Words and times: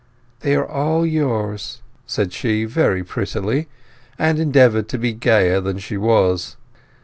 "They 0.39 0.55
are 0.55 0.65
all 0.67 1.05
yours," 1.05 1.83
said 2.07 2.33
she, 2.33 2.65
very 2.65 3.03
prettily, 3.03 3.67
and 4.17 4.39
endeavoured 4.39 4.89
to 4.89 4.97
be 4.97 5.13
gayer 5.13 5.61
than 5.61 5.77
she 5.77 5.95
was. 5.95 6.57